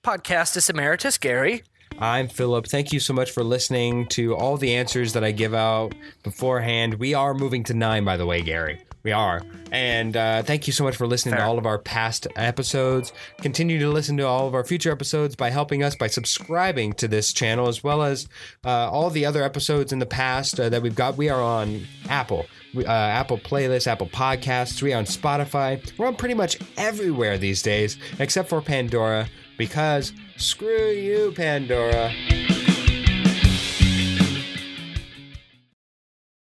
[0.03, 1.63] Podcastus Emeritus Gary.
[1.99, 2.67] I'm Philip.
[2.67, 5.93] Thank you so much for listening to all the answers that I give out
[6.23, 6.95] beforehand.
[6.95, 8.79] We are moving to nine, by the way, Gary.
[9.03, 9.41] We are.
[9.71, 13.11] And uh, thank you so much for listening to all of our past episodes.
[13.41, 17.09] Continue to listen to all of our future episodes by helping us by subscribing to
[17.09, 18.29] this channel, as well as
[18.63, 21.17] uh, all the other episodes in the past uh, that we've got.
[21.17, 22.45] We are on Apple,
[22.77, 24.81] uh, Apple Playlists, Apple Podcasts.
[24.81, 25.81] We are on Spotify.
[25.97, 32.13] We're on pretty much everywhere these days, except for Pandora, because screw you, Pandora.